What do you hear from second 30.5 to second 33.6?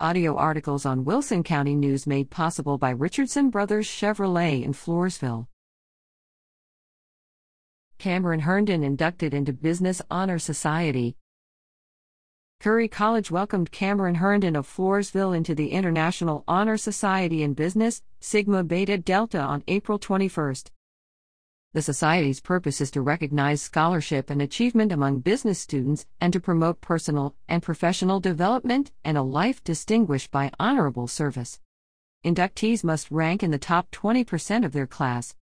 honorable service. Inductees must rank in the